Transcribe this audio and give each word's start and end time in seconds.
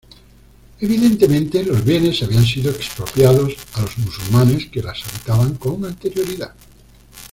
Evidentemente, 0.81 1.63
los 1.63 1.85
bienes 1.85 2.23
habían 2.23 2.43
sido 2.43 2.71
expropiados 2.71 3.53
a 3.75 3.81
los 3.83 3.95
musulmanes 3.99 4.65
que 4.71 4.81
las 4.81 4.99
habitaban 5.07 5.53
con 5.57 5.85
anterioridad. 5.85 6.55